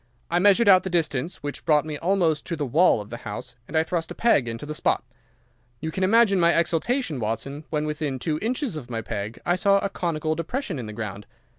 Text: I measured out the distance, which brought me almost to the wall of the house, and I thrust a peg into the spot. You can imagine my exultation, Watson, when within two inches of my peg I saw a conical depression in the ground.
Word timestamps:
I 0.31 0.39
measured 0.39 0.67
out 0.67 0.81
the 0.81 0.89
distance, 0.89 1.43
which 1.43 1.63
brought 1.63 1.85
me 1.85 1.95
almost 1.95 2.43
to 2.47 2.55
the 2.55 2.65
wall 2.65 3.01
of 3.01 3.11
the 3.11 3.17
house, 3.17 3.55
and 3.67 3.77
I 3.77 3.83
thrust 3.83 4.09
a 4.09 4.15
peg 4.15 4.47
into 4.47 4.65
the 4.65 4.73
spot. 4.73 5.03
You 5.79 5.91
can 5.91 6.03
imagine 6.03 6.39
my 6.39 6.51
exultation, 6.57 7.19
Watson, 7.19 7.65
when 7.69 7.85
within 7.85 8.17
two 8.17 8.39
inches 8.41 8.75
of 8.77 8.89
my 8.89 9.03
peg 9.03 9.39
I 9.45 9.55
saw 9.55 9.77
a 9.77 9.89
conical 9.89 10.33
depression 10.33 10.79
in 10.79 10.87
the 10.87 10.93
ground. 10.93 11.27